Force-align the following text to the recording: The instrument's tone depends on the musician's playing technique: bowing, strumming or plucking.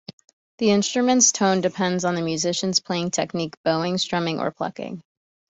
The 0.57 0.71
instrument's 0.71 1.31
tone 1.31 1.61
depends 1.61 2.05
on 2.05 2.15
the 2.15 2.23
musician's 2.23 2.79
playing 2.79 3.11
technique: 3.11 3.53
bowing, 3.63 3.99
strumming 3.99 4.39
or 4.39 4.49
plucking. 4.49 5.03